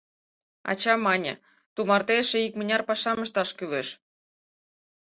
Ача 0.71 0.93
мане: 1.05 1.33
«Тумарте 1.75 2.13
эше 2.21 2.39
икмыняр 2.47 2.81
пашам 2.89 3.19
ышташ 3.25 3.49
кӱлеш». 3.57 3.87